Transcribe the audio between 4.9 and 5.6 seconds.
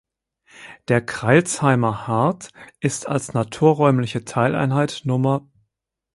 Nr.